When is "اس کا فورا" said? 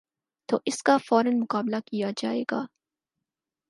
0.65-1.29